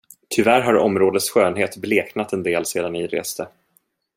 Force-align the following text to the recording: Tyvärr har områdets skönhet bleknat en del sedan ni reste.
Tyvärr 0.29 0.61
har 0.61 0.73
områdets 0.73 1.29
skönhet 1.29 1.77
bleknat 1.77 2.33
en 2.33 2.43
del 2.43 2.65
sedan 2.65 2.93
ni 2.93 3.07
reste. 3.07 3.47